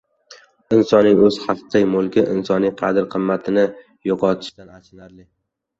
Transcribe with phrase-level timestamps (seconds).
[0.77, 3.69] Insonning o‘z haqiqiy mulki— insoniy qadr-qimmatini
[4.13, 5.33] yo‘qotishi achinarlidir.